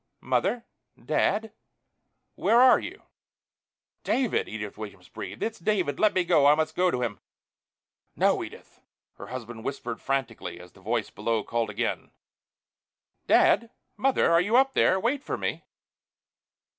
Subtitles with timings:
[0.21, 0.65] "Mother?...
[0.99, 1.53] Dad?...
[2.33, 3.03] Where are you?"
[4.03, 5.43] "David!" Edith Williams breathed.
[5.43, 5.99] "It's David!
[5.99, 6.47] Let me go!
[6.47, 7.19] I must go to him."
[8.15, 8.81] "No, Edith!"
[9.17, 12.09] her husband whispered frantically, as the voice below called again.
[13.27, 13.69] "Dad?...
[13.95, 14.31] Mother?...
[14.31, 14.99] Are you up there?
[14.99, 15.65] Wait for me."